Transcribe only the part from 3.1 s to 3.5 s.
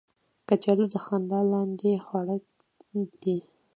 دي